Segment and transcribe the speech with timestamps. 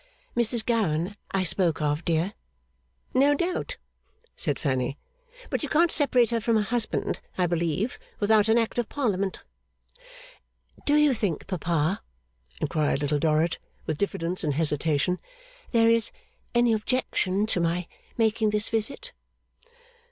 [0.35, 2.33] 'Mrs Gowan I spoke of, dear.'
[3.13, 3.77] 'No doubt,'
[4.35, 4.97] said Fanny.
[5.51, 9.43] 'But you can't separate her from her husband, I believe, without an Act of Parliament.'
[10.87, 12.01] 'Do you think, Papa,'
[12.59, 15.19] inquired Little Dorrit, with diffidence and hesitation,
[15.71, 16.09] 'there is
[16.55, 17.87] any objection to my
[18.17, 19.13] making this visit?